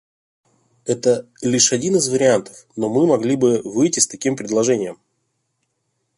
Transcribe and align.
Это 0.85 1.27
лишь 1.43 1.71
один 1.73 1.95
из 1.95 2.09
вариантов, 2.09 2.65
но 2.75 2.89
мы 2.89 3.05
могли 3.05 3.35
бы 3.35 3.61
выйти 3.63 3.99
с 3.99 4.07
таким 4.07 4.35
предложением. 4.35 4.97